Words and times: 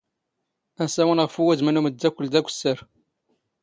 ⴰⵙⴰⵡⵏ 0.83 1.17
ⵖⴼ 1.17 1.27
ⵡⵓⴷⵎ 1.43 1.67
ⵏ 1.69 1.75
ⵓⵎⴷⴷⴰⴽⴽⵯⵍ 1.79 2.29
ⴷ 2.31 2.33
ⴰⴽⵯⵙⵙⴰⵔ 2.39 2.77